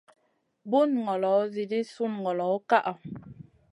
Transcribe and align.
Bun 0.69 0.89
ngolo 1.03 1.33
edii 1.63 1.85
sun 1.93 2.11
ngolo 2.21 2.47
ka 2.69 2.77
ʼa. 2.85 2.93